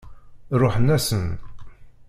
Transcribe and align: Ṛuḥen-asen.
Ṛuḥen-asen. 0.59 1.27